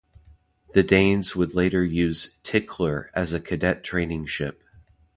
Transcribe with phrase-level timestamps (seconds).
[0.73, 4.63] The Danes would later use "Tickler" as a cadet training ship.